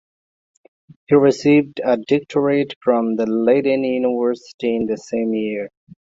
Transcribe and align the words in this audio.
He 1.05 1.13
received 1.15 1.79
a 1.85 1.95
doctorate 1.95 2.73
from 2.81 3.17
the 3.17 3.27
Leiden 3.27 3.83
University 3.83 4.75
in 4.75 4.87
the 4.87 4.97
same 4.97 5.35
year. 5.35 5.69